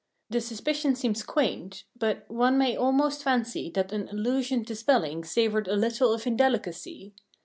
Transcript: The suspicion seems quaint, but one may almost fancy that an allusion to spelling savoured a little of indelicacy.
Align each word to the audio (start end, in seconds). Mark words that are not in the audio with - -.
The 0.31 0.41
suspicion 0.41 0.95
seems 0.95 1.21
quaint, 1.21 1.83
but 1.95 2.25
one 2.27 2.57
may 2.57 2.75
almost 2.75 3.21
fancy 3.21 3.69
that 3.75 3.91
an 3.93 4.09
allusion 4.09 4.65
to 4.65 4.73
spelling 4.75 5.23
savoured 5.23 5.67
a 5.67 5.75
little 5.75 6.11
of 6.11 6.25
indelicacy. 6.25 7.13